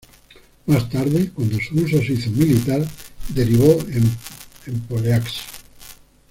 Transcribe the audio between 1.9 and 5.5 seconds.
se hizo militar, derivó en pole-axe.